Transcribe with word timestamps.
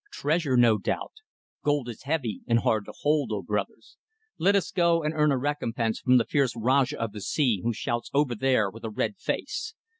Treasure, 0.11 0.57
no 0.57 0.79
doubt. 0.79 1.11
Gold 1.63 1.87
is 1.87 2.01
heavy 2.01 2.41
and 2.47 2.57
hard 2.61 2.85
to 2.85 2.93
hold, 3.01 3.31
O 3.31 3.43
Brothers! 3.43 3.97
Let 4.39 4.55
us 4.55 4.71
go 4.71 5.03
and 5.03 5.13
earn 5.13 5.31
a 5.31 5.37
recompense 5.37 5.99
from 5.99 6.17
the 6.17 6.25
fierce 6.25 6.55
Rajah 6.55 6.99
of 6.99 7.11
the 7.11 7.21
Sea 7.21 7.61
who 7.61 7.71
shouts 7.71 8.09
over 8.11 8.33
there, 8.33 8.71
with 8.71 8.83
a 8.83 8.89
red 8.89 9.17
face. 9.19 9.75